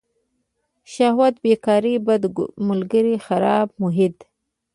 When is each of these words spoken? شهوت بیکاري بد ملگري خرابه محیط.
شهوت 0.93 1.33
بیکاري 1.43 1.93
بد 2.05 2.23
ملگري 2.67 3.15
خرابه 3.25 3.73
محیط. 3.81 4.17